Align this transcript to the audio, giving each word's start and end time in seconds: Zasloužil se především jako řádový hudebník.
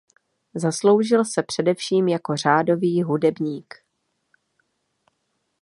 Zasloužil 0.55 1.25
se 1.25 1.43
především 1.43 2.07
jako 2.07 2.35
řádový 2.37 3.03
hudebník. 3.03 3.73